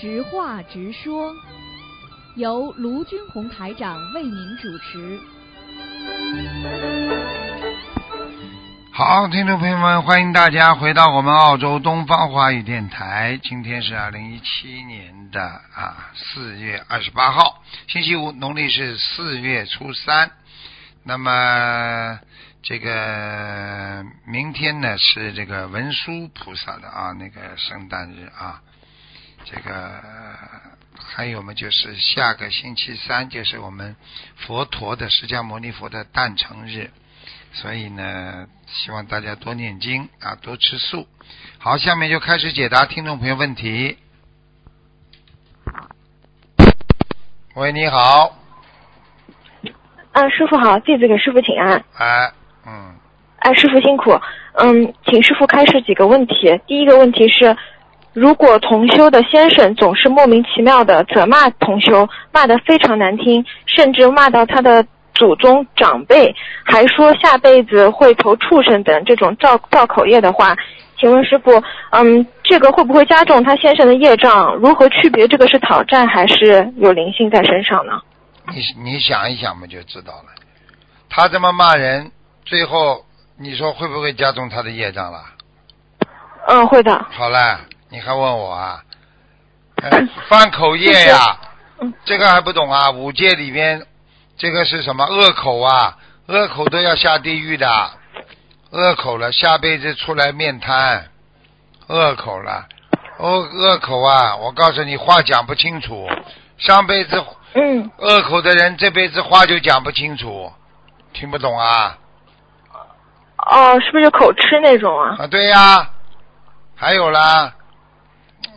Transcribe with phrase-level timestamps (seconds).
[0.00, 1.30] 直话直说，
[2.36, 5.20] 由卢军红台长为您主持。
[8.92, 13.38] 好，听众朋友们，欢迎大家回到我们澳洲东方华语电台。
[13.42, 20.30] 今天是二零一七年的啊四月二十八号，星期五，农历是四月初三。
[21.02, 22.20] 那么
[22.62, 28.62] 这个明天呢是这个文殊菩萨的啊那个圣诞日啊，
[29.44, 30.00] 这个
[30.98, 33.96] 还有嘛就是下个星期三就是我们
[34.36, 36.90] 佛陀的释迦牟尼佛的诞辰日。
[37.52, 41.08] 所以呢，希望大家多念经啊，多吃素。
[41.58, 43.98] 好，下面就开始解答听众朋友问题。
[47.56, 48.39] 喂，你好。
[50.12, 51.72] 啊，师傅好，弟子给师傅请安。
[51.98, 52.30] 哎，
[52.66, 52.94] 嗯。
[53.38, 54.12] 哎，师傅辛苦。
[54.54, 56.60] 嗯，请师傅开始几个问题。
[56.66, 57.56] 第一个问题是，
[58.12, 64.84] 如果同修的先生总是莫名其妙的责骂同修，骂得非常难听，甚至骂到他的。
[65.12, 70.56] 祖宗长辈还说下辈子会投畜生等这种造造口业的话，
[70.98, 74.54] 请问师傅，嗯，这个会不会加重他先生的业障？
[74.54, 78.00] 如何区别这个是讨债还是有灵性在身上呢？
[78.50, 80.28] 你你想一想嘛，就知道了。
[81.08, 82.10] 他这么骂人，
[82.44, 83.04] 最后
[83.38, 85.24] 你说会不会加重他的业障了？
[86.48, 87.06] 嗯，会的。
[87.10, 88.82] 好了，你还问我啊？
[90.28, 91.38] 犯口业呀？
[92.04, 92.90] 这个还不懂啊？
[92.90, 93.86] 五戒里边。
[94.36, 95.98] 这个是什么恶口啊？
[96.26, 97.90] 恶口都要下地狱的，
[98.70, 101.08] 恶口了，下辈子出来面瘫，
[101.88, 102.66] 恶口了，
[103.18, 104.36] 恶恶口啊！
[104.36, 106.08] 我告诉你，话讲不清楚，
[106.60, 107.22] 上辈子
[107.54, 110.52] 嗯，恶口的人这辈子话就讲不清楚，
[111.12, 111.98] 听不懂啊？
[113.38, 115.16] 哦，是不是口吃那种啊？
[115.18, 115.90] 啊，对呀，
[116.76, 117.52] 还有啦，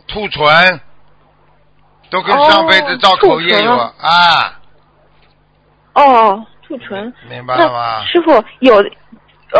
[0.06, 0.80] 吐唇，
[2.10, 4.60] 都跟上辈子造口业有啊。
[5.94, 8.04] 哦，吐唇，明白了吗？
[8.04, 8.76] 师傅有，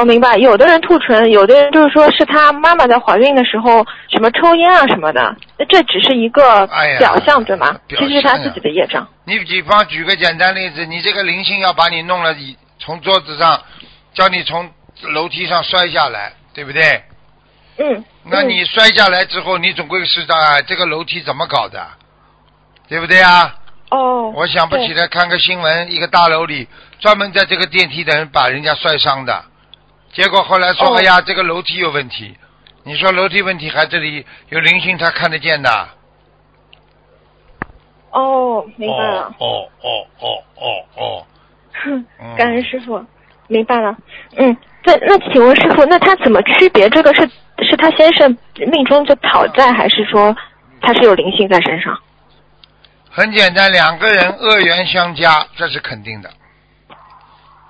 [0.00, 6.66] 我明白，有的人吐唇，有的人就是说是他妈妈在怀孕的时候什么抽烟啊什么的，那这只是一个
[6.99, 7.78] 表象，对吗？
[7.88, 9.06] 其实是他自己的业障。
[9.25, 13.62] 你比方举个简单例子，你这个灵性要把你弄了，你从桌子上，
[14.12, 14.69] 叫你从
[15.12, 17.03] 楼梯上摔下来，对不对？
[17.78, 18.05] 嗯。
[18.25, 20.34] 那你摔下来之后，你总归是在
[20.66, 21.87] 这个楼梯怎么搞的，
[22.88, 23.55] 对不对啊？
[23.91, 26.66] 哦，我想不起来看个新闻，一个大楼里
[26.99, 29.44] 专门在这个电梯的人把人家摔伤的，
[30.15, 32.35] 结果后来说哎呀，这个楼梯有问题。
[32.85, 35.89] 你说楼梯问题，还这里有灵性，他看得见的。
[38.11, 39.35] 哦，明白了。
[39.39, 40.67] 哦哦哦哦
[40.97, 41.27] 哦。
[41.83, 42.05] 哼，
[42.39, 43.05] 感恩师傅，
[43.49, 43.97] 明白了。
[44.37, 47.23] 嗯，对那请问师傅，那他怎么区别这个是
[47.67, 48.37] 是他先生
[48.71, 50.37] 命中就讨债，还是说
[50.81, 51.99] 他是有灵性在身上？
[53.11, 56.31] 很简单，两个人恶缘相加，这是肯定的。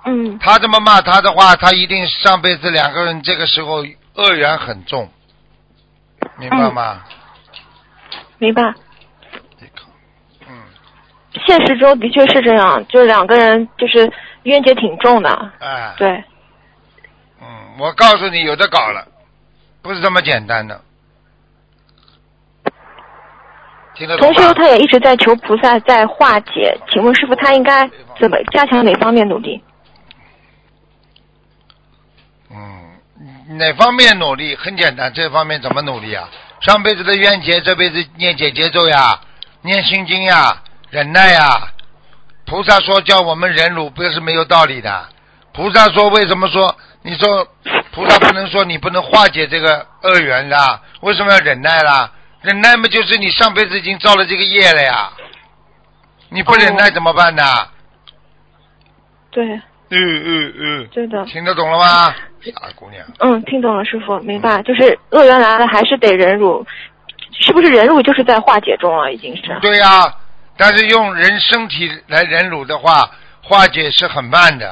[0.05, 0.39] 嗯。
[0.39, 3.83] 他这么骂他的话，他一定上辈子两个人这个时候
[4.13, 5.09] 恶缘很重，
[6.37, 7.03] 明白吗？
[8.37, 8.61] 明白。
[10.47, 10.63] 嗯。
[11.45, 14.11] 现实中的确是这样，就两个人就是
[14.43, 15.51] 冤结挺重的。
[15.59, 15.93] 哎。
[15.97, 16.23] 对。
[17.41, 17.47] 嗯，
[17.79, 19.07] 我告诉你，有的搞了，
[19.81, 20.81] 不是这么简单的。
[24.19, 27.89] 同修他也一直在求菩萨在化解，请问师傅他应该
[28.19, 29.63] 怎么加强哪方面努力？
[32.51, 32.99] 嗯，
[33.47, 34.55] 哪方面努力？
[34.55, 36.27] 很简单，这方面怎么努力啊？
[36.61, 39.19] 上辈子的冤结，这辈子念解节奏呀，
[39.61, 41.69] 念心经呀，忍耐呀。
[42.45, 45.09] 菩萨说叫我们忍辱，不是没有道理的。
[45.53, 46.75] 菩萨说为什么说？
[47.03, 47.47] 你说
[47.91, 50.81] 菩萨不能说你不能化解这个恶缘的？
[51.01, 52.11] 为什么要忍耐啦？
[52.41, 55.11] 忍耐嘛，就是你上辈子已经造了这个业了呀，
[56.29, 57.43] 你不忍耐怎么办呢？
[59.29, 59.61] 对。
[59.95, 60.87] 嗯嗯嗯。
[60.91, 61.23] 对的。
[61.25, 63.05] 听得懂了吗，傻姑娘？
[63.19, 64.61] 嗯，听懂了，师傅，明白。
[64.63, 66.65] 就是恶缘来了，还是得忍辱，
[67.39, 69.57] 是不是忍辱就是在化解中了，已经是？
[69.61, 70.13] 对呀，
[70.57, 73.09] 但是用人身体来忍辱的话，
[73.41, 74.67] 化解是很慢的；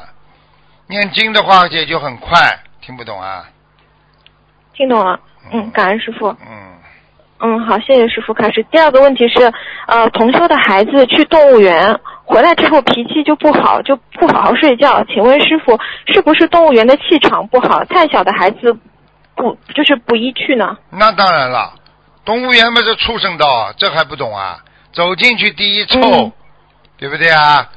[0.87, 2.59] 念经的化解就很快。
[2.81, 3.45] 听不懂啊？
[4.73, 5.19] 听懂了，
[5.51, 6.27] 嗯，感恩师傅。
[6.27, 6.73] 嗯。
[7.45, 8.33] 嗯，好，谢谢师傅。
[8.33, 9.51] 开始，第二个问题是，
[9.87, 15.03] 呃，同修的孩子去动物园回来之后脾气就不好，就不好好睡觉。
[15.05, 15.77] 请问师傅，
[16.07, 17.83] 是不是动物园的气场不好？
[17.85, 18.73] 太小的孩子
[19.35, 20.77] 不就是不宜去呢？
[20.89, 21.73] 那当然了，
[22.23, 24.57] 动物园不是畜生道，这还不懂啊？
[24.93, 25.99] 走进去第一臭，
[26.97, 27.69] 对不对啊？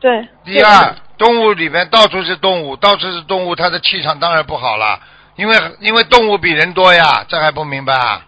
[0.00, 0.28] 对。
[0.44, 5.00] 第二，动物里面到处是动物，到处是动物，它的气场当然不好了，
[5.36, 8.26] 因为因为动物比人多呀，这还不明白啊？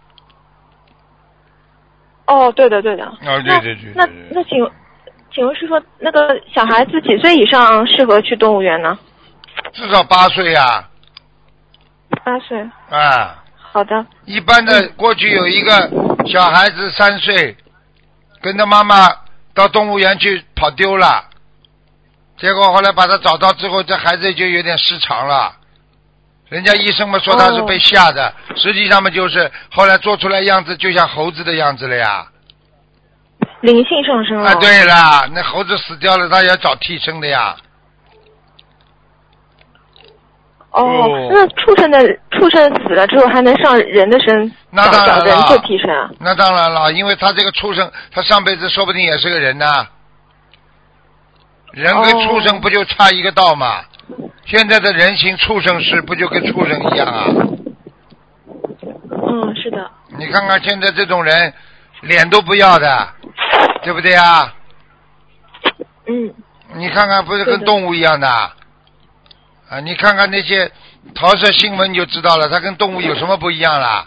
[2.27, 3.05] 哦，对的对的。
[3.05, 3.93] 哦，对对对。
[3.95, 4.59] 那那请
[5.37, 8.99] 请问是说，那个小孩子几岁以上适合去动物园呢？
[9.75, 10.89] 至少八岁呀。
[12.25, 12.59] 八岁。
[12.89, 13.45] 啊。
[13.71, 14.07] 好的。
[14.25, 15.91] 一般的，过去有一个
[16.25, 17.55] 小孩子三岁，
[18.41, 19.11] 跟着妈妈
[19.53, 21.27] 到动物园去跑丢了，
[22.39, 25.55] 结果后来把他找到之后，这孩子就有点失常了。
[26.49, 32.27] 人家医生们说他是被吓的，实际上嘛就是后来做出来样子就像猴子的样子了呀。
[33.67, 34.51] 灵性上升了。
[34.51, 37.55] 啊，对了，那猴子死掉了，他要找替身的呀。
[40.71, 41.99] 哦，那畜生的
[42.31, 46.11] 畜生死了之后还能上人的身那当然找人做替身啊？
[46.21, 49.67] 那当然了，因为他这个畜生，他上辈子说不定也是个人呢。
[51.73, 53.81] 人跟畜生不就差一个道吗？
[54.45, 57.25] 现在的人形畜生是不就跟畜生一样啊？
[59.29, 59.91] 嗯，是的。
[60.19, 61.53] 你看看现在这种人，
[62.03, 63.09] 脸都不要的，
[63.83, 64.55] 对不对啊？
[66.07, 66.35] 嗯。
[66.75, 68.29] 你看看，不是跟动物一样的？
[68.29, 70.71] 啊，你看看那些
[71.15, 74.07] 桃色新闻，你就知道了，它跟动物有什么不一样啦？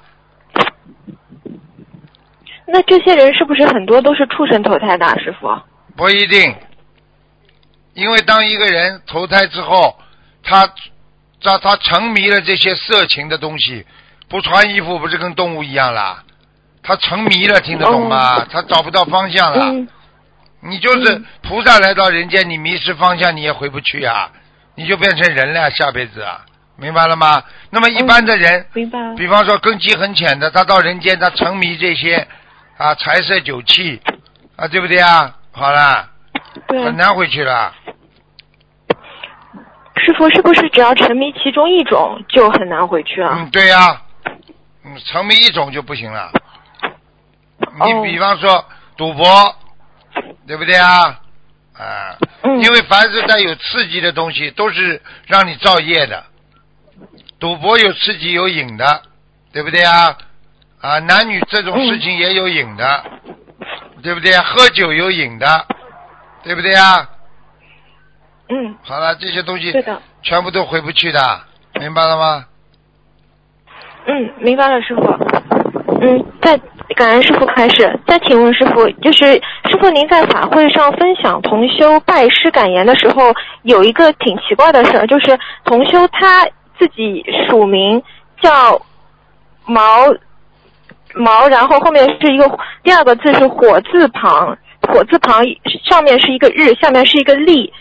[2.67, 5.47] 那这些人是不是很多都是畜生投胎的，师傅？
[5.95, 6.55] 不一定，
[7.93, 9.97] 因为当一个人投胎之后，
[10.43, 10.67] 他
[11.41, 13.85] 他他沉迷了这些色情的东西，
[14.29, 16.23] 不穿衣服不是跟动物一样啦？
[16.81, 18.45] 他沉迷了，听得懂吗？
[18.51, 19.87] 他找不到方向了。
[20.61, 24.29] 你就是菩萨来到人间，你迷失方向，你也回不去啊。
[24.75, 26.41] 你就变成人了，下辈子啊，
[26.77, 27.43] 明白了吗？
[27.69, 28.97] 那么一般的人，明白。
[29.15, 32.27] 比方说根基很浅的，他到人间，他沉迷这些
[32.77, 34.01] 啊财色酒气
[34.55, 35.35] 啊，对不对啊？
[35.51, 36.09] 好了，
[36.67, 37.73] 很难回去了。
[39.97, 43.35] 师傅，是不是只要沉迷其中一种就很难回去啊？
[43.37, 44.01] 嗯，对呀，
[44.85, 46.31] 嗯，沉迷一种就不行了。
[47.59, 48.65] 你比方说
[48.97, 49.25] 赌博，
[50.47, 51.19] 对不对啊？
[51.77, 56.23] 啊，因为凡是带有刺激的东西，都是让你造业的。
[57.39, 59.01] 赌博有刺激有瘾的，
[59.53, 60.17] 对不对啊？
[60.81, 63.03] 啊，男女这种事情也有瘾的，
[64.03, 64.37] 对不对？
[64.39, 65.65] 喝酒有瘾的，
[66.43, 67.09] 对不对啊？
[68.49, 68.75] 嗯。
[68.83, 69.73] 好了，这些东西，
[70.21, 71.41] 全部都回不去的，
[71.75, 72.45] 明白了吗？
[74.05, 75.01] 嗯，明白了，师傅。
[76.01, 76.59] 嗯，在。
[76.95, 79.25] 感恩师傅开始，再请问师傅，就是
[79.69, 83.31] 师傅您在法会上分享同修拜师感言的时候，
[83.61, 86.45] 有一个挺奇怪的事儿，就是同修他
[86.77, 88.01] 自己署名
[88.41, 88.81] 叫
[89.65, 89.81] 毛
[91.13, 95.41] 毛，然后后面是一个第二个字是火字旁，火字旁
[95.89, 97.71] 上面是一个日，下面是一个立，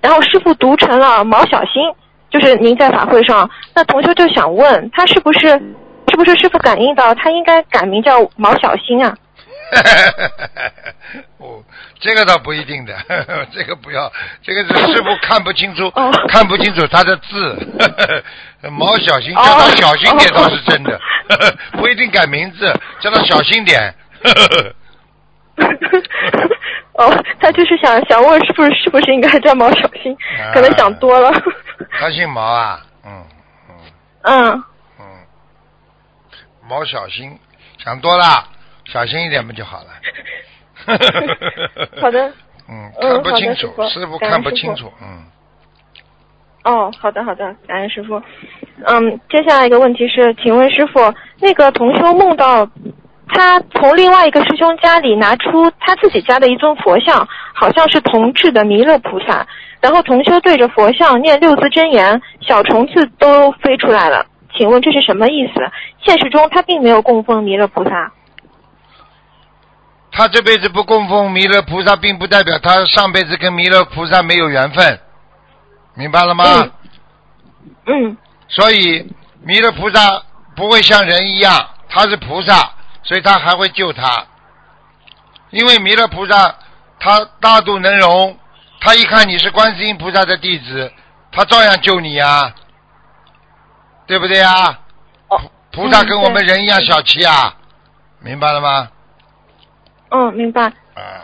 [0.00, 1.82] 然后师傅读成了毛小新，
[2.30, 5.60] 就是您在法会上，那同修就想问他是不是？
[6.08, 9.14] 是不是师傅感应到他应该改名叫毛小新啊？
[11.38, 11.62] 哦，
[12.00, 12.96] 这个倒不一定的，
[13.52, 14.10] 这个不要，
[14.42, 15.90] 这个是师傅看不清楚，
[16.28, 17.58] 看不清楚他的字。
[18.72, 20.98] 毛小新叫他小心点倒是真的，
[21.72, 23.94] 不一定改名字，叫他小心点。
[26.94, 30.16] 哦，他就是想想问是不是是不是应该叫毛小新？
[30.54, 31.30] 可能想多了。
[32.00, 33.24] 他姓毛啊，嗯
[33.68, 33.74] 嗯。
[34.22, 34.64] 嗯。
[36.68, 37.38] 毛小心，
[37.82, 38.46] 想多了，
[38.84, 39.88] 小心一点不就好了？
[42.00, 42.32] 好的。
[42.70, 45.24] 嗯，看不清楚，师傅看不清楚，嗯。
[46.64, 48.22] 哦，好的好的，感恩师傅。
[48.84, 52.68] 嗯，接下来一个问题是，请问师傅，那个同修梦到
[53.28, 59.46] 他从另外一个师兄家里拿出他自己家的一尊佛像，好像是铜制的弥勒菩萨，
[59.80, 64.26] 然后同修对着佛像念六字真言，小虫子都飞出来了。
[64.58, 65.54] 请问这是什么意思？
[66.04, 68.12] 现实中他并没有供奉弥勒菩萨。
[70.10, 74.98] 他这辈子不供奉弥勒菩萨，并不代表他上辈子跟弥勒菩萨没有缘分，
[75.94, 76.44] 明白了吗？
[77.86, 78.16] 嗯。
[78.48, 79.08] 所以
[79.44, 80.22] 弥勒菩萨
[80.56, 82.72] 不会像人一样，他是菩萨，
[83.04, 84.26] 所以他还会救他。
[85.50, 86.52] 因为弥勒菩萨
[86.98, 88.36] 他大度能容，
[88.80, 90.92] 他一看你是观世音菩萨的弟子，
[91.30, 92.52] 他照样救你呀。
[94.08, 94.80] 对不对啊？
[95.28, 95.38] 哦
[95.70, 97.54] 菩萨跟我们人一样小气啊，
[98.20, 98.88] 明白了吗？
[100.08, 100.72] 嗯，明白。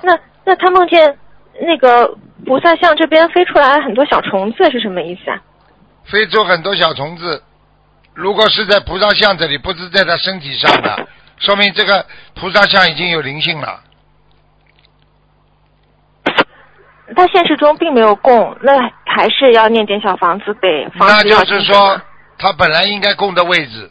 [0.03, 1.19] 那那他梦见
[1.61, 2.07] 那个
[2.47, 5.41] 菩萨像这边飞出来很多小虫子是什么意思啊？
[6.05, 7.43] 飞出很多小虫子，
[8.13, 11.09] 如果是在菩萨像这里，不是在他身体上的，
[11.41, 13.81] 说明这个菩萨像已经有灵性了。
[17.17, 18.73] 他现实中并没有供，那
[19.07, 22.03] 还是要念点小房子给房那就子要经者是说吗，
[22.39, 23.91] 他本来应该供的位置，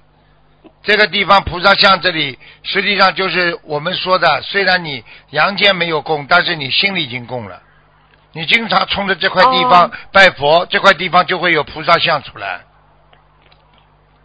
[0.83, 7.61] 这个地方菩萨像这里，实际上就是我们说的，虽然你阳间没有供，但是你心里已经供了。
[8.35, 12.61] 你经常冲着这块地方哦拜佛，这块地方就会有菩萨像出来。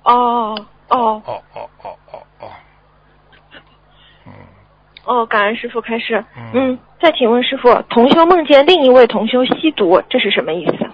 [0.03, 0.57] 哦
[0.89, 2.51] 哦哦哦哦哦哦，
[4.25, 4.33] 嗯，
[5.05, 6.25] 哦，感恩师傅开示。
[6.37, 10.91] 嗯嗯，再请问师傅，同修梦见另一位同修吸毒，这是什么意思？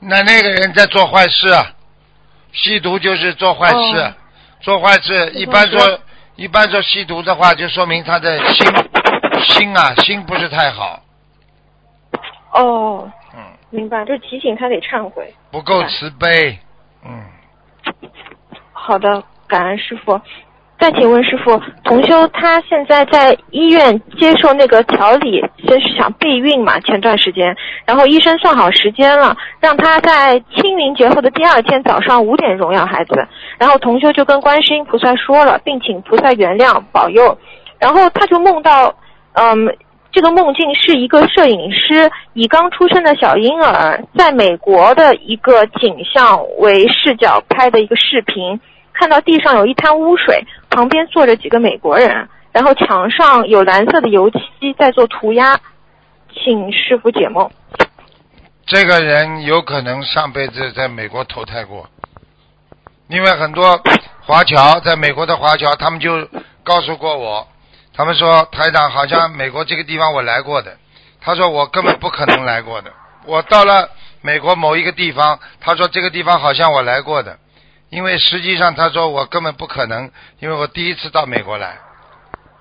[0.00, 1.72] 那那个人在做坏事啊，
[2.54, 4.14] 吸毒就是做坏事，哦。
[4.60, 6.00] 做坏事一般做说
[6.36, 8.66] 一般说吸毒的话，就说明他的心
[9.42, 11.02] 心啊心不是太好，
[12.52, 15.34] 哦，嗯，明白，就提醒他得忏悔。
[15.50, 16.58] 不够慈悲，
[17.04, 17.24] 嗯，
[18.72, 20.18] 好的，感恩师傅。
[20.84, 33.26] 再请问师傅，同修他现在在医院接受那个调理，就是想备孕嘛，前段时间，然后医生算好时间了，让他在清明节后的第二天早上五点钟要孩子，
[33.56, 37.38] 然后同修就跟观世音菩萨说了，并请菩萨原谅保佑，
[37.78, 38.94] 然后他就梦到，
[39.32, 39.74] 嗯。
[40.12, 48.60] 这个梦境是一个摄影师以刚出生的小婴儿在美国的一个景象为视角拍的一个视频，
[48.92, 50.40] 看到地上有一滩污水，
[50.74, 54.40] 旁边坐着几个美国人，然后墙上有蓝色的油漆
[54.76, 55.60] 在做涂鸦，
[56.34, 57.48] 请师傅解梦。
[58.66, 61.88] 这个人有可能上辈子在美国投胎过，
[63.06, 63.80] 因为很多
[64.22, 66.28] 华侨在美国的华侨，他们就
[66.64, 67.46] 告诉过我，
[67.94, 70.76] 他们说台长好像美国这个地方我来过的，
[71.20, 72.90] 他说我根本不可能来过的，
[73.26, 73.90] 我到了
[74.22, 77.38] 美国某一个地方，他说这个地方好像我来过的，
[77.94, 80.10] 因为实际上他说我根本不可能，
[80.40, 81.78] 因为我第一次到美国来，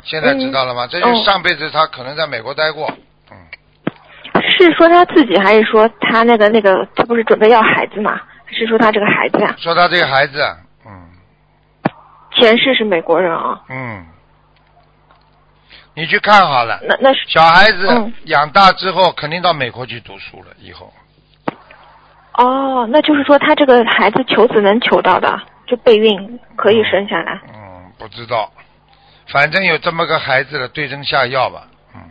[0.03, 0.85] 现在知道了吗？
[0.85, 2.87] 这就是上辈子他可能在美国待过，
[3.31, 3.37] 嗯。
[4.49, 8.21] 是说他自己，还是说他那个那个他不是准备要孩子吗？
[8.45, 10.39] 还是说他这个孩子呀、说他这个孩子，
[10.85, 11.09] 嗯
[12.35, 13.59] 前世是美国人啊？
[13.69, 14.05] 嗯，
[15.95, 20.93] 你去看好了，那那是小孩子嗯养大之后肯定到美国去读书了，以后
[22.35, 27.39] 哦，那就是说他这个孩子求子能求到的，就备孕可以生下来。
[27.53, 27.61] 嗯
[27.99, 28.51] 不知道，
[29.31, 32.01] 反正有这么个孩子了，对症下药吧，嗯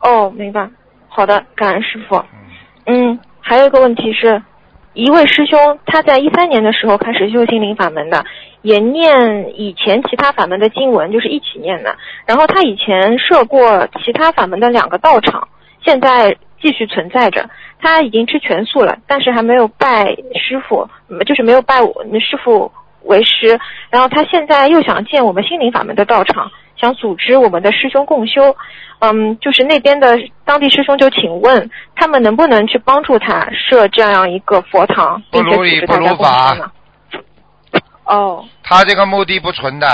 [0.00, 0.68] 哦，明白。
[1.08, 2.16] 好的，感恩师傅。
[2.86, 4.42] 嗯嗯，还有一个问题是，
[4.94, 8.24] 一位师兄他在一三年的时候开始修心灵法门的，
[8.62, 11.96] 也念以前其他法门的经文，就是一起念的。
[12.26, 15.46] 然后他以前设过其他法门的两个道场，
[15.84, 17.48] 现在继续存在着。
[17.84, 22.72] 他已经吃全素了，但是还没有拜师傅，嗯就是没有拜我师傅
[23.02, 23.60] 为师。
[23.90, 28.56] 然后他现在又想建我们心灵法门的道场，想组织我们的师兄共修。
[29.00, 36.70] 嗯，就是那边的当地师兄就请问他们能不能去帮助他设这样一个佛堂，不并且如理不如组织大家共法修呢？
[38.04, 39.86] 哦，他这个目的不纯的，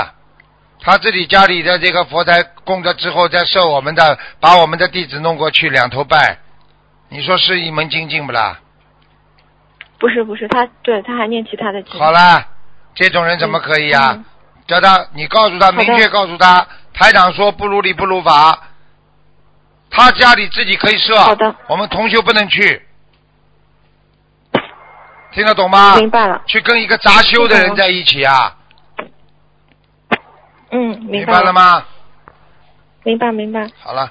[0.79, 6.37] 他自己家里的这个佛台供着之后，再设我们的，把我们的弟子弄过去两头拜，
[7.13, 8.57] 你说是一门精进不啦？
[9.99, 11.99] 不是不是，他对他还念其他的经。
[11.99, 12.47] 好啦，
[12.95, 14.25] 这种人怎么可以啊、嗯
[14.65, 18.57] 叫他，你告诉他，明确告诉他，台长说不如理不如法，
[19.89, 22.81] 他家里自己可以设，好的我们同修不能去，
[25.33, 25.97] 听得懂吗？
[25.97, 28.55] 明白了，去跟一个杂修的人在一起啊，
[30.71, 31.51] 嗯，明明白了？
[31.51, 31.85] 吗？
[33.03, 33.69] 明白明白。
[33.79, 34.09] 好了，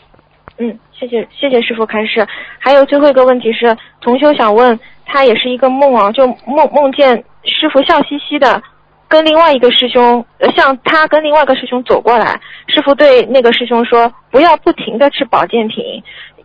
[0.61, 2.27] 嗯，谢谢谢谢师傅开示。
[2.59, 8.63] 还有最后一个问题是，同修想问，他也是一个梦啊，就梦梦见师傅笑嘻嘻的
[9.09, 10.23] 跟另外一个师兄，
[10.55, 15.83] 像，他跟另外一个师兄走过来，师傅对那个师兄说，不要不停的吃保健品。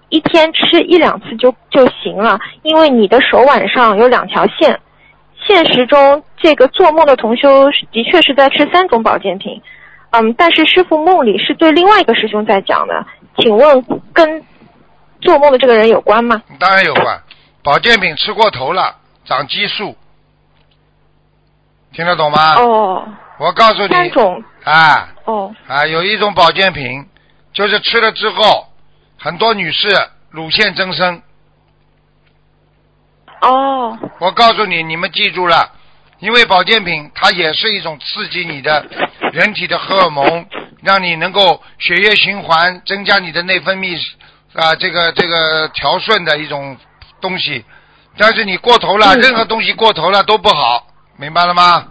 [0.08, 4.80] 一天吃一两次就就行了，因为你的手腕上有两条线。
[5.46, 9.62] 现实中，这个做梦的同修的确是在吃三种保健品，
[10.12, 13.06] 嗯，但是师傅梦里是对另外一个师兄在讲的，
[13.38, 14.44] 请问跟
[15.22, 16.42] 做梦的这个人有关吗？
[16.60, 17.22] 当然有关，
[17.64, 19.98] 保健品吃过头了，长激素，
[21.94, 22.56] 听得懂吗？
[22.56, 23.08] 哦，
[23.40, 27.06] 我告诉你，三种啊哦啊，有一种保健品，
[27.54, 28.68] 就是吃了之后，
[29.18, 29.88] 很多女士
[30.30, 31.22] 乳腺增生。
[33.42, 35.72] 哦我告诉你，你们记住了，
[36.20, 38.86] 因为保健品它也是一种刺激你的
[39.34, 40.46] 人体的荷尔蒙，
[40.86, 44.00] 让你能够血液循环，增加你的内分泌
[44.54, 46.78] 啊，这个这个调顺的一种
[47.20, 47.66] 东西。
[48.18, 50.88] 但是你过头了，嗯任何东西过头了都不好，
[51.18, 51.88] 明白了吗？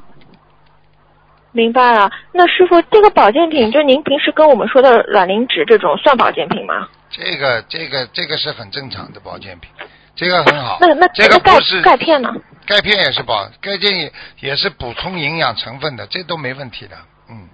[1.53, 2.11] 明白了。
[2.33, 6.89] 那师傅，这个保健品就您平时跟我们说的卵磷脂这种算保健品吗？
[7.11, 9.71] 这个这个这个是很正常的保健品，
[10.17, 10.79] 这个很好。
[10.81, 12.33] 那那这个钙不是钙片呢？
[12.67, 16.97] 钙片也是保，钙片也也是补充营养成分的，这都没问题的。
[17.29, 17.49] 嗯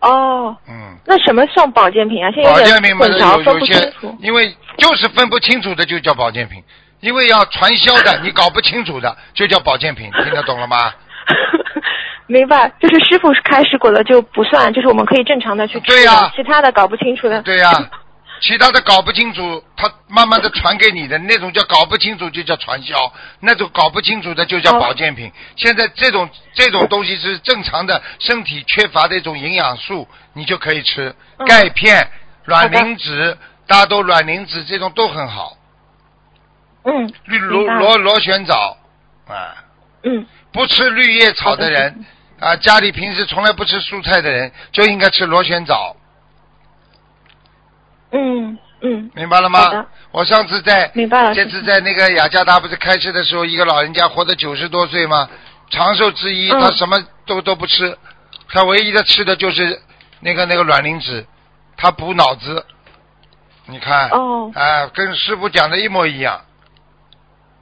[0.00, 2.30] 哦，嗯，那什么算保健品啊？
[2.32, 6.62] 现在保健品嘛有混淆，分不有些因为就是分不清楚的就叫保健品，
[7.00, 10.92] 因为要传销的， 你搞不清楚的就叫保健品，听得懂了吗？
[12.26, 17.40] 明白，就是师傅开始过的就不算，就是我们可以正常的去吃对呀其他的搞不清楚的。
[17.42, 17.70] 对呀、
[18.40, 22.96] 其他的搞不清楚，他慢慢的传给你的那种叫搞不清楚，就叫传销；
[23.40, 24.80] 那种搞不清楚的就叫哦。
[24.80, 25.32] 保健品。
[25.56, 31.14] 现在这种这种东西是正常的身体缺乏的一种营养素，你就可以吃。
[31.38, 31.46] 嗯。
[31.46, 32.10] 钙片、
[32.44, 35.56] 卵磷脂、大豆卵磷脂这种都很好。
[36.84, 37.74] 嗯，绿明白。
[37.74, 38.76] 了螺螺螺旋藻，
[39.26, 39.54] 啊，
[40.04, 42.06] 嗯，不吃绿叶草的人
[42.40, 45.96] 啊，家里平时从来不吃蔬菜的人，就应该吃螺旋藻。
[48.12, 49.86] 嗯嗯，明白了吗？
[50.12, 55.28] 我上次在明白了这次在那个雅加达不是开车的时候，一个老人家活到九十多岁吗？
[55.70, 56.96] 长寿之一，嗯他什么
[57.26, 57.96] 都都不吃，
[58.48, 59.78] 他唯一的吃的就是
[60.20, 61.26] 那个那个卵磷脂，
[61.76, 62.64] 他补脑子。
[63.66, 66.40] 你看，哦哎，跟师傅讲的一模一样。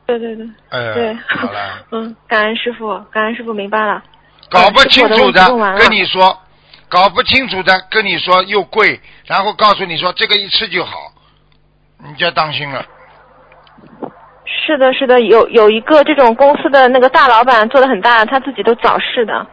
[0.06, 4.00] 对对对哎，对，好了， 嗯，感恩师傅，感恩师傅明白了。
[4.48, 5.44] 搞不清楚的
[5.76, 6.38] 跟你说，
[6.88, 11.12] 搞不清楚的跟你说又贵，然后告诉你说这个一吃就好，
[12.04, 12.84] 你就要当心了。
[14.44, 19.46] 是的，是的，有有一个这种公司的那个大老板做的很大，他自己都早逝的，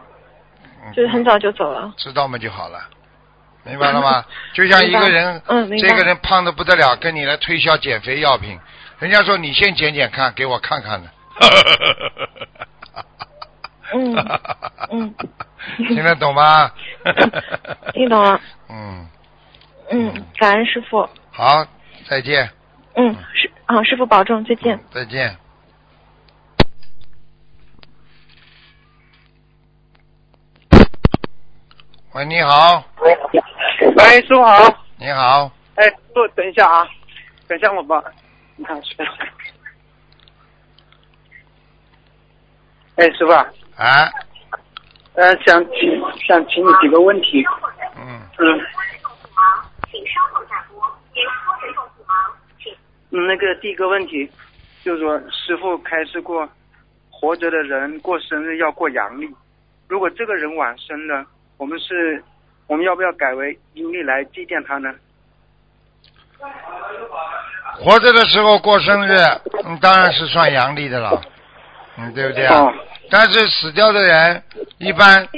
[0.84, 1.92] 嗯就是很早就走了。
[1.96, 2.78] 知道嘛就好了，
[3.64, 4.24] 明白了吗？
[4.54, 5.42] 就像一个人，
[5.80, 8.58] 这个人胖的不得了，跟你来推销减肥药品，
[9.00, 11.08] 人家说你先减减看，给我看看呢。
[13.92, 14.16] 嗯
[14.90, 15.14] 嗯，
[15.88, 16.70] 听得懂吗？
[17.92, 18.40] 听懂了。
[18.68, 19.06] 嗯，
[19.90, 21.08] 嗯，感恩师傅。
[21.30, 21.66] 好，
[22.08, 22.48] 再见，
[22.94, 24.78] 嗯，师啊，师傅保重，再见。
[24.92, 25.36] 再见。
[32.12, 33.12] 喂，你好，喂，
[34.22, 34.84] 师傅好。
[34.96, 36.86] 你好，哎，师傅，等一下啊，
[37.48, 38.02] 等一下我把，
[38.56, 38.80] 你看，
[42.96, 43.44] 哎，师傅啊，
[43.76, 44.08] 啊，
[45.14, 47.44] 呃，想请想请你几个问题，
[47.96, 48.60] 嗯，嗯
[49.88, 50.82] 请稍后再拨。
[53.10, 54.28] 那个第一个问题
[54.82, 56.48] 就是说，师傅开示过，
[57.10, 59.32] 活着的人过生日要过阳历，
[59.86, 61.24] 如果这个人晚生了，
[61.58, 62.20] 我们是，
[62.66, 64.92] 我们要不要改为阴历来祭奠他呢？
[67.78, 69.16] 活着的时候过生日，
[69.64, 71.22] 嗯，当然是算阳历的了，
[71.98, 72.62] 嗯，对不对啊？
[72.62, 72.74] 哦
[73.10, 74.42] 但是死掉的人，
[74.78, 75.28] 一般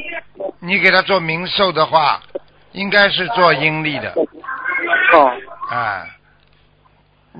[0.61, 2.21] 你给他做冥寿的话，
[2.73, 4.13] 应该是做阴历的，
[5.13, 5.33] 哦，
[5.71, 6.07] 啊。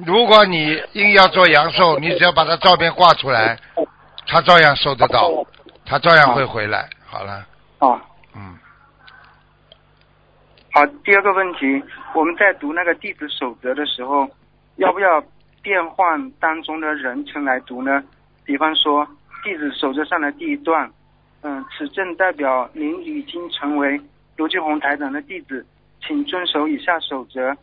[0.05, 3.59] 如果你硬要做阳寿，你只要把他照片挂出来，
[4.27, 5.31] 他照样收得到，
[5.87, 6.87] 他照样会回来。
[7.07, 7.47] 好了，
[7.79, 7.99] 哦。
[8.35, 8.59] 嗯，
[10.71, 11.83] 好，第二个问题，
[12.15, 14.29] 我们在读那个弟子守则的时候，
[14.77, 15.23] 要不要
[15.63, 18.03] 变换当中的人称来读呢？
[18.45, 19.09] 比方说，
[19.47, 20.91] 弟子守则上的第一段，
[21.43, 24.01] 嗯，此证代表您已经成为
[24.37, 25.65] 卢俊宏台长的弟子，
[26.01, 27.57] 请遵守以下守则。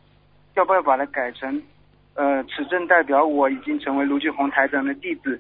[0.56, 1.62] 要不要把它改成，
[2.14, 5.38] 呃，此证代表我已经成为卢俊宏台长的弟子，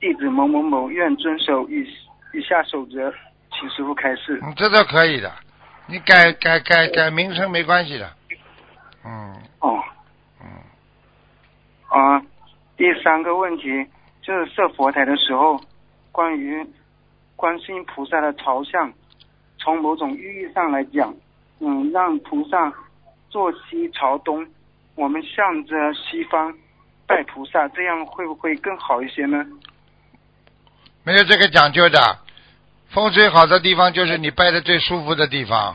[0.00, 1.86] 弟子某某某愿遵守以
[2.32, 3.14] 以下守则，
[3.52, 4.40] 请师傅开示。
[4.42, 5.30] 嗯这都可以的，
[5.86, 8.10] 你改改改改名称没关系的。
[9.04, 9.80] 嗯哦。
[10.42, 10.48] 嗯，
[11.88, 12.20] 啊，
[12.76, 13.86] 第三个问题
[14.22, 15.60] 就是设佛台的时候，
[16.14, 16.64] 关于
[17.34, 18.92] 观世音菩萨的朝向，
[19.58, 21.12] 从某种寓意上来讲，
[21.58, 22.72] 嗯，让菩萨
[23.28, 24.46] 坐西朝东，
[24.94, 26.54] 我们向着西方
[27.04, 29.44] 拜菩萨，这样会不会更好一些呢？
[31.02, 31.98] 没有这个讲究的。
[32.90, 35.74] 风水好的地方就是你拜的最舒服的地方，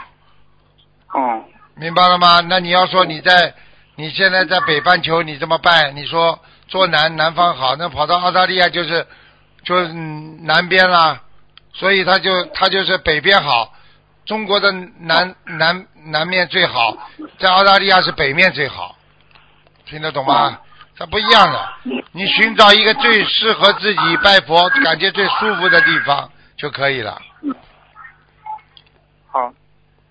[1.14, 1.44] 哦，
[1.76, 2.40] 明白了吗？
[2.40, 3.54] 那你要说你在
[3.96, 9.06] 你现在在北半球你这么拜，你说坐南南方好，那跑到澳大利亚就是
[9.64, 11.22] 就是嗯南边啦，
[11.74, 13.74] 所以他就他就是北边好。
[14.26, 16.96] 中国的南南南面最好，
[17.40, 18.96] 在澳大利亚是北面最好，
[19.86, 20.60] 听得懂吗？
[20.96, 21.74] 它不一样的，
[22.12, 27.20] 你寻找一个最适合自己拜佛、感觉最舒服的地方就可以了。
[29.28, 29.54] 好。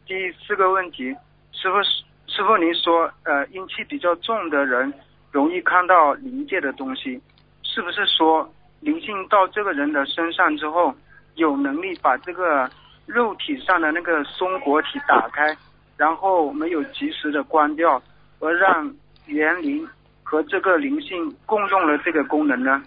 [0.07, 1.15] 第四个问题，
[1.53, 1.83] 师傅
[2.27, 4.91] 师傅您说，呃，阴气比较重的人
[5.31, 7.21] 容易看到灵界的东西，
[7.63, 8.51] 是不是说
[8.81, 10.95] 灵性到这个人的身上之后，
[11.35, 12.71] 有能力把这个
[13.07, 15.57] 肉体上的那个松果体打开，
[15.97, 18.03] 然后没有及时的关掉，
[18.41, 18.95] 而让
[19.27, 19.87] 园林
[20.23, 22.83] 和这个灵性共用了这个功能呢？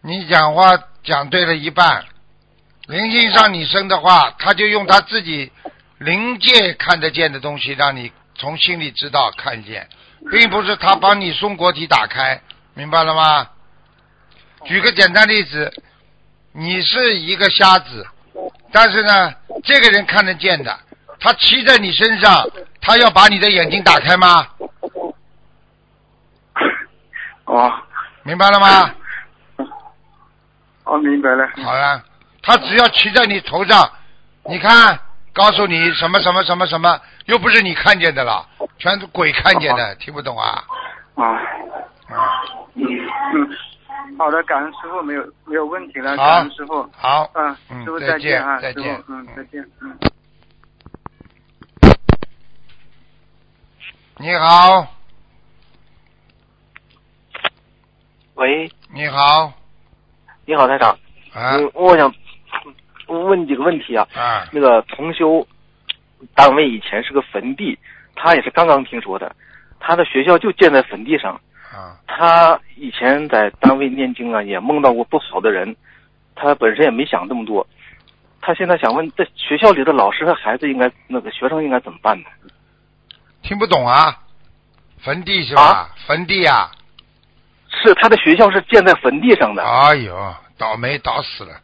[0.00, 0.64] 你讲话
[1.02, 2.04] 讲对了一半，
[2.88, 5.52] 灵性上你生的话，他就用他自己
[5.98, 9.88] 灵界看得见的东西，让你从心里知道看见，
[10.30, 12.40] 并不是他帮你松果体打开，
[12.74, 13.48] 明白了吗？
[14.64, 15.72] 举个简单例子，
[16.52, 18.06] 你是一个瞎子，
[18.72, 19.32] 但是呢，
[19.64, 20.78] 这个人看得见的，
[21.20, 22.46] 他骑在你身上，
[22.80, 24.46] 他要把你的眼睛打开吗？
[27.44, 27.70] 哦
[28.22, 28.94] 明白了吗？
[30.84, 31.48] 哦，明白了。
[31.62, 32.02] 好了，
[32.42, 33.90] 他只要骑在你头上，
[34.44, 35.00] 你看，
[35.32, 38.46] 告诉你什么什么什么什么，又不是你看见的了，
[38.78, 40.62] 全是鬼看见的，听不懂啊？
[41.16, 41.26] 啊，
[42.08, 42.42] 啊，
[42.74, 42.84] 嗯
[43.34, 43.50] 嗯，
[44.18, 46.82] 好的，感恩师傅，没有没有问题了，感恩师傅。
[46.92, 49.98] 好，嗯，嗯师傅再见再见啊，师再见傅，嗯，再见，嗯。
[54.18, 54.86] 你好，
[58.34, 59.52] 喂，你好，
[60.46, 60.90] 你好，台长。
[61.32, 62.12] 啊嗯，我想
[63.08, 64.06] 问几个问题啊。
[64.14, 65.46] 啊，那个同修
[66.34, 67.78] 单位以前是个坟地，
[68.14, 69.34] 他也是刚刚听说的。
[69.80, 71.40] 他的学校就建在坟地上。
[71.72, 75.74] 啊，他以前在单位念经啊，也梦到过不好的人。
[76.34, 77.66] 他本身也没想这么多。
[78.40, 82.24] 他现在想问，在学校里的老师和孩子应该那个学生应该怎么办呢？
[83.42, 84.18] 听不懂啊？
[84.98, 85.62] 坟地是吧？
[85.62, 86.70] 啊坟地啊？
[87.68, 89.62] 是他的学校是建在坟地上的。
[89.62, 91.60] 哎呦，倒霉倒死了，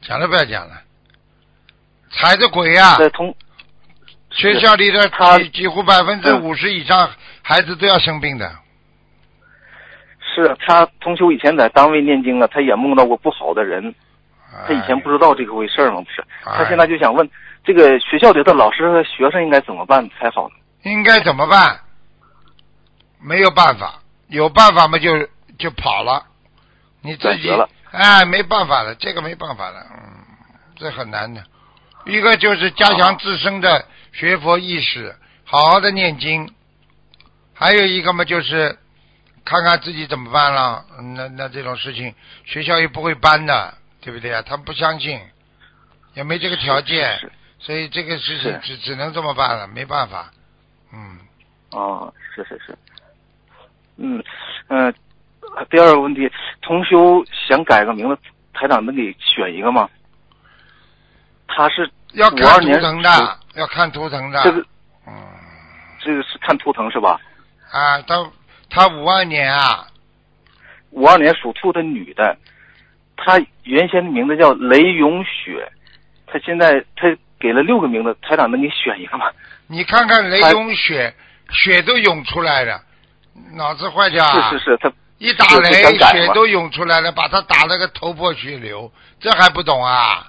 [0.00, 0.74] 讲都不要讲了，
[2.10, 3.34] 踩着鬼呀、在同
[4.30, 7.10] 学校里的他几几乎百分之五十以上
[7.42, 8.50] 孩子都要生病的。
[10.42, 13.94] 是他同修以前在单位念经啊，他也梦到过不好的人。
[14.66, 16.00] 他以前不知道这个回事儿吗？
[16.00, 17.28] 不是，哎他现在就想问，
[17.64, 20.54] 这个学校里的老师和学生应该怎么办才好呢？
[20.90, 21.80] 应该怎么办？
[23.20, 26.24] 没有办法，有办法嘛就就跑了，
[27.02, 30.24] 你自己了哎没办法了，这个没办法了，嗯，
[30.76, 31.42] 这很难的。
[32.06, 36.54] 一个就是加强自身的学佛意识，好好的念经，
[37.52, 38.78] 还有一个嘛就是
[39.44, 40.84] 看看自己怎么办了。
[40.98, 44.42] 嗯那那这种事情学校又不会搬的，对不对啊？
[44.42, 45.20] 他们不相信，
[46.14, 50.30] 也没这个条件，是所以这个事情是只只能这么办了，没办法。
[50.92, 51.18] 嗯，
[51.70, 52.78] 哦，是是是，
[53.96, 54.22] 嗯
[54.68, 54.86] 嗯、
[55.56, 56.30] 呃第二个问题，
[56.62, 58.18] 同修想改个名字，
[58.54, 59.88] 台长能给选一个吗？
[61.48, 64.42] 他是要52年看图腾的，要看图腾的。
[64.42, 64.64] 这个
[65.06, 65.14] 嗯
[66.00, 67.20] 这个是看图腾是吧？
[67.72, 68.30] 啊，他
[68.70, 69.86] 他五二年啊，
[70.90, 72.36] 五二年属兔的女的，
[73.16, 75.70] 她原先的名字叫雷永雪，
[76.26, 79.30] 她现在她给了六个名字，台长能给选一个吗？
[79.66, 81.14] 你看看雷永雪
[81.50, 82.80] 血，都涌出来了，
[83.56, 84.50] 脑子坏掉啊！
[84.50, 90.26] 是是是，她一打雷是想改吗血都涌出来了，把她打了个头破血流，这还不懂啊？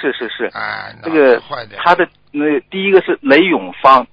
[0.00, 1.78] 是是是，哎，脑这个坏掉。
[1.84, 4.04] 他的那第一个是雷永芳，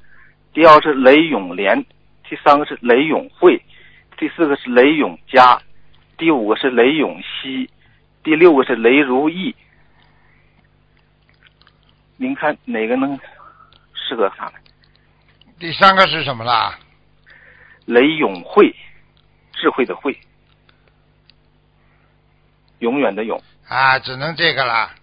[0.54, 1.84] 第二是雷永莲，
[2.30, 3.60] 第三个是雷永慧，
[4.16, 5.60] 第四个是雷永佳，
[6.16, 7.68] 第五个是雷永熙，
[8.22, 9.56] 第六个是雷如意。
[12.18, 13.20] 您看哪个能
[13.96, 14.54] 适合他们？
[15.58, 16.78] 第三个是什么啦？
[17.86, 18.76] 雷永慧，
[19.54, 20.16] 智慧的慧，
[22.78, 23.42] 永远的永。
[23.68, 24.94] 啊，只能这个啦。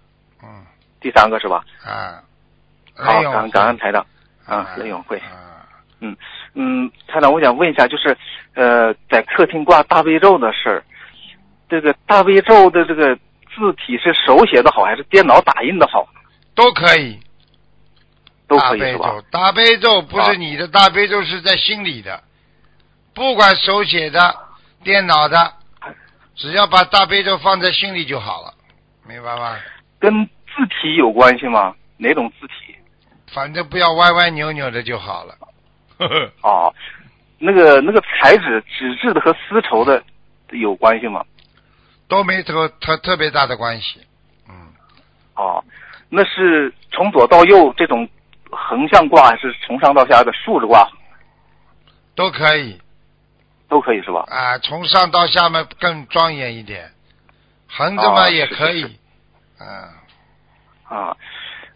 [0.44, 0.64] 嗯
[1.00, 1.64] 第三个是吧？
[1.84, 2.22] 啊，
[2.94, 4.06] 好，雷涌感感恩台长
[4.44, 5.18] 啊啊，雷永慧。
[5.18, 5.66] 啊
[6.00, 6.14] 嗯，
[7.06, 8.16] 台长，我想问一下，就是
[8.54, 10.84] 呃，在客厅挂大悲咒的事儿，
[11.68, 16.08] 这个大悲咒的这个字体是手写的好，还是电脑打印的好？
[16.54, 17.18] 都可以。
[18.48, 22.22] 都可以是吧大悲咒？，大悲咒不啊是你的大悲咒，是在心里的，
[23.12, 24.36] 不管手写的、
[24.84, 25.52] 电脑的，
[26.36, 28.54] 只要把大悲咒放在心里就好了，
[29.04, 29.56] 明白吗？
[29.98, 31.74] 跟字体有关系吗？
[31.96, 32.76] 哪种字体？
[33.34, 35.34] 反正不要歪歪扭扭的就好了。
[35.98, 36.74] 呵呵，哦，
[37.38, 40.02] 那个那个材质，纸质的和丝绸的
[40.50, 41.24] 有关系吗？
[42.08, 44.00] 都没特特特别大的关系。
[44.48, 44.54] 嗯，
[45.34, 45.64] 哦，
[46.08, 48.08] 那是从左到右这种
[48.50, 50.88] 横向挂，还是从上到下的竖着挂？
[52.14, 52.80] 都可以
[53.68, 54.24] 都可以是吧？
[54.28, 56.90] 啊，从上到下面更庄严一点，
[57.68, 58.84] 横着嘛也可以。
[59.58, 59.66] 嗯，
[60.84, 61.16] 啊，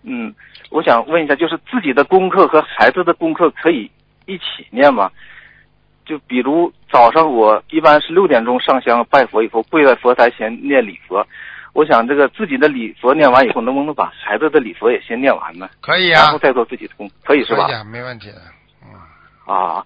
[0.03, 0.35] 嗯，
[0.71, 3.91] 我想问一下，就是自己的功课和孩子的功课可以
[4.31, 5.11] 一起念嘛？
[6.07, 11.27] 就比如早上我一般是六点钟上香拜佛以后，跪在佛台前念礼佛。
[11.73, 15.71] 我想这个自己的礼佛念完以后，能不能把孩子的礼佛也先念完呢？
[15.81, 17.75] 可以啊然后，再做自己的功，可以是吧可以？
[17.77, 18.43] 啊，没问题的。
[18.83, 19.85] 嗯，啊，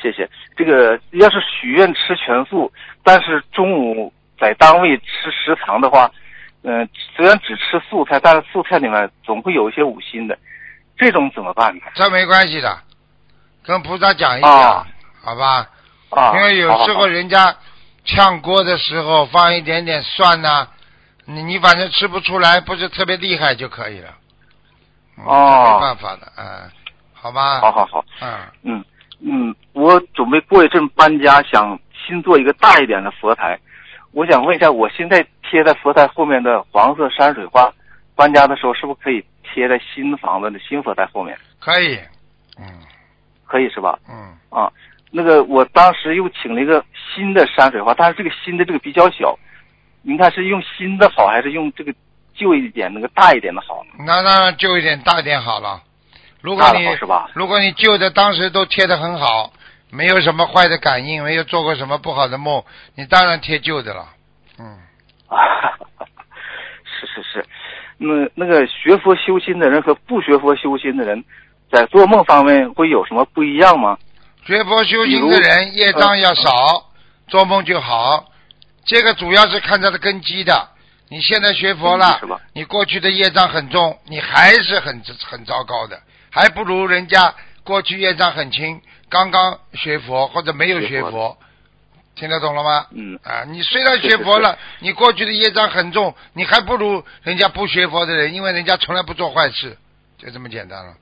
[0.00, 0.26] 谢谢。
[0.56, 2.72] 这个要是许愿吃全素，
[3.04, 6.10] 但是中午在单位吃食堂的话，
[6.62, 10.38] 嗯、虽然只吃素菜，但是素菜里面总会有一些五辛的，
[10.96, 11.82] 这种怎么办呢？
[11.94, 12.74] 这没关系的，
[13.64, 14.86] 跟菩萨讲一讲，啊
[15.24, 15.68] 好吧？
[16.10, 17.56] 啊，因为有时候人家
[18.04, 20.66] 炝锅的时候放一点点蒜呐、
[21.24, 24.08] 你你反正吃不出来，不是特别厉害就可以了。
[25.16, 26.70] 嗯哦这没办法的，嗯，
[27.12, 27.60] 好吧。
[27.60, 28.84] 好好好，嗯，嗯
[29.20, 33.58] 嗯，我准备过一阵搬家，想新做一个大一点的佛台。
[34.12, 37.72] 我想问一下，我现在贴在佛台后面的黄色山水画，
[38.16, 41.38] 搬家的时候是不是可以贴在新房子的新佛台后面？
[41.60, 41.98] 可以。
[42.58, 42.66] 嗯
[43.52, 43.98] 可以是吧？
[44.08, 44.72] 嗯，啊，
[45.10, 46.82] 那个我当时又请了一个
[47.14, 49.38] 新的山水画，但是这个新的这个比较小，
[50.00, 51.92] 您看是用新的好，还是用这个
[52.34, 53.84] 旧一点那个大一点的好？
[53.98, 55.82] 那当然旧一点大一点好了。
[56.40, 57.30] 如果你是吧？
[57.34, 59.52] 如果你旧的当时都贴的很好，
[59.90, 64.08] 没有什么坏的感应，没有做过什么不好的梦，你当然贴旧的了。
[64.58, 64.64] 嗯，
[65.28, 65.36] 啊，
[66.84, 67.44] 是是是，
[67.98, 71.22] 那那个学佛修心的人和不学佛修心的人，
[71.72, 73.96] 在做梦方面会有什么不一样吗？
[74.44, 76.90] 学佛修行的人业障要少，
[77.28, 78.26] 做梦就好。
[78.84, 80.68] 这个主要是看他的根基的。
[81.08, 82.20] 你现在学佛了
[82.52, 91.38] 你过去的业障很重，你还是很很糟糕的，还不如人家过去业障很轻，刚刚学佛或者没有学学佛佛，
[92.16, 92.86] 听得懂了吗？
[92.90, 99.78] 嗯啊，你虽然学佛了，你过去的业障很重，你还不如人家不学佛的人，因为人家从来不做坏事，
[100.18, 100.94] 就这么简单了。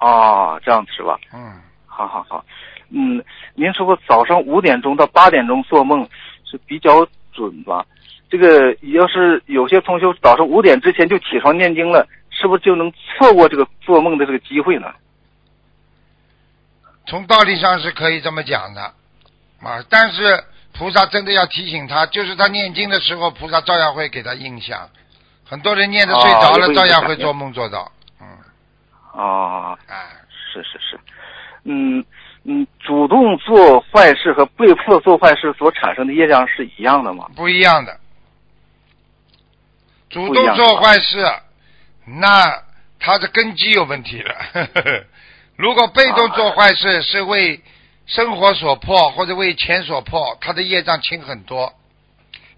[0.00, 1.18] 哦，这样子是吧？
[1.32, 2.44] 嗯，好好好，
[2.90, 6.08] 嗯，您说过早上五点钟到八点钟做梦
[6.44, 7.84] 是比较准吧？
[8.28, 14.92] 这个要是有些同学早上五点之前就起床念经了，是不是就能错过这个做梦的这个机会呢？
[17.06, 18.82] 从道理上是可以这么讲的，
[19.62, 24.88] 啊，但是菩萨真的要提醒他，就是他念经的时候，菩萨照样会给他印象。
[25.44, 27.90] 很多人念的睡着了，哦照样会做梦做到。
[29.16, 29.94] 嗯，啊，哎，
[30.52, 31.00] 是是是，
[31.64, 32.04] 嗯
[32.44, 37.28] 嗯，主动做坏事和被迫做坏事所产生的业障是一样的吗？
[37.34, 37.98] 不一样的。
[40.08, 41.26] 主动做坏事，
[42.06, 42.62] 那
[43.00, 44.34] 他的根基有问题了。
[45.56, 47.60] 如果被动做坏事是为
[48.06, 51.72] 生活所迫或者为钱所迫，他的业障轻很多。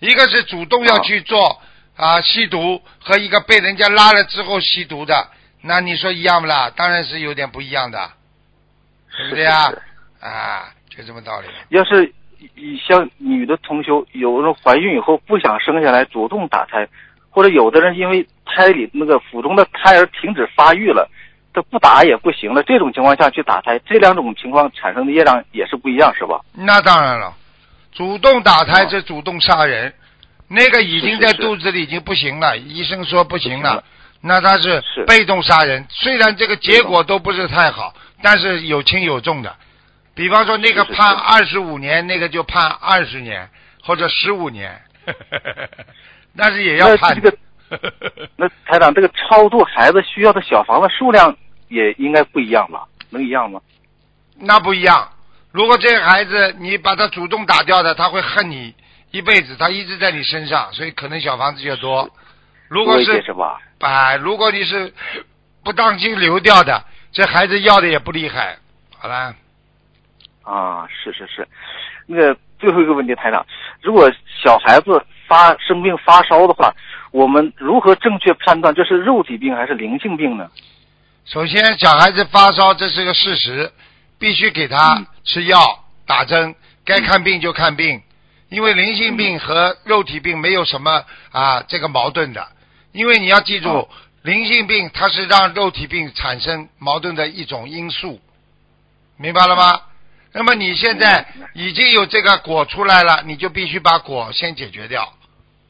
[0.01, 1.62] 一个是主动要去做
[1.97, 5.29] 啊吸毒，和一个被人家拉了之后吸毒的，
[5.61, 6.71] 那你说一样不啦？
[6.75, 8.11] 当然是有点不一样的，
[9.16, 11.47] 对不对啊就这么道理。
[11.68, 12.12] 要是
[12.55, 16.88] 你像女的同修，有人怀孕以后不想生下来，主动打胎，
[17.31, 21.09] 或者有的人因为胎里那个腹中的胎儿停止发育了，
[21.53, 26.40] 他不打也不行了，这种情况下去打胎，这两种情况产生的业障也是不一样，是吧？
[26.53, 27.35] 那当然了，
[27.92, 29.92] 主动打胎哦是主动杀人，
[30.49, 33.83] 那个已经在是是是肚子里已经不行了，医生说不行了，
[34.21, 35.87] 那他是是被动杀人。
[35.91, 39.55] 虽然这个结果都不是太好，但是有轻有重的。
[40.15, 43.49] 比方说那个判是二十五年，那个就判二十年
[43.85, 44.81] 或者十五年，
[46.37, 47.39] 但是也要那判这个
[48.37, 51.37] 那台长，这个超度孩子需要的小房子数量
[51.69, 52.85] 也应该不一样吧？
[53.11, 53.61] 能一样吗？
[54.41, 55.09] 那不一样。
[55.53, 58.75] 如果这个孩子你把他主动打掉的，他会恨你
[59.13, 62.11] 一辈子，他一直在你身上，所以可能小房子就多。
[62.69, 63.25] 如果是
[63.79, 63.88] 是吧？
[63.88, 64.93] 啊，如果你是
[65.64, 68.59] 不当心流掉的， 这孩子要的也不厉害。
[68.99, 69.35] 好了，
[70.43, 71.47] 啊，是是是，
[72.07, 73.47] 那个最后一个问题，台长，
[73.83, 74.11] 如果
[74.43, 76.75] 小孩子发生病发烧的话，
[77.12, 80.49] 我们如何正确判断这是肉体病还是灵性病呢？
[81.25, 83.71] 首先小孩子发烧这是个事实，
[84.19, 85.59] 必须给他嗯吃药、
[86.07, 88.03] 打针，该看病就看病，
[88.49, 92.49] 因为灵性病和肉体病没有什么啊这个矛盾的，
[92.92, 93.88] 因为你要记住，哦
[94.22, 98.20] 灵性病它是让肉体病产生矛盾的一种因素，
[99.16, 99.83] 明白了吗？
[100.33, 105.14] 那么你现在已经有这个果出来了，你就必须把果先解决掉，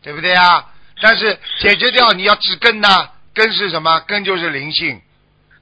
[0.02, 0.66] 对不对啊？
[1.00, 4.00] 但是解决掉你要治根呐，根是什么？
[4.00, 5.00] 根就是灵性，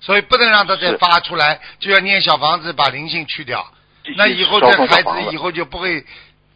[0.00, 3.70] 所以不能让它再发出来，就要念小房子把灵性去掉。
[4.16, 6.06] 那以后这孩子子以后就不会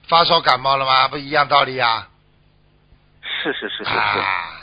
[0.09, 1.09] 发烧感冒了吗？
[1.09, 2.09] 不一样道理啊！
[3.43, 4.60] 是是是是是，啊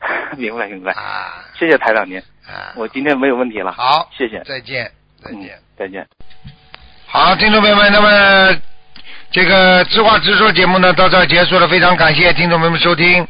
[0.36, 2.72] 明白明白，啊谢谢台长您，啊！
[2.74, 4.90] 我今天没有问题了，好，谢谢，再见，
[5.22, 6.06] 再嗯见。，再见。
[7.06, 8.56] 好，听众朋友们，那么
[9.30, 13.26] 这个知话直说节目呢到这儿结束了，非常感谢听众朋友们收听。